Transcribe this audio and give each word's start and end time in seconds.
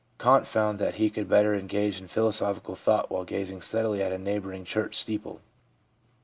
Kant 0.17 0.47
found 0.47 0.79
that 0.79 0.95
he 0.95 1.11
could 1.11 1.29
better 1.29 1.53
engage 1.53 2.01
in 2.01 2.07
philosophical 2.07 2.73
thought 2.73 3.11
while 3.11 3.23
gazing 3.23 3.61
steadily 3.61 4.01
at 4.01 4.11
a 4.11 4.17
neighbouring 4.17 4.63
church 4.63 4.95
steeple. 4.95 5.41